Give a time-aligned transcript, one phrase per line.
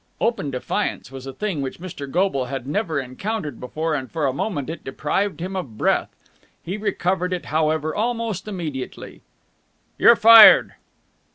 [0.19, 2.09] Open defiance was a thing which Mr.
[2.09, 6.09] Goble had never encountered before, and for a moment it deprived him of breath.
[6.63, 9.21] He recovered it, however, almost immediately.
[9.99, 10.73] "You're fired!"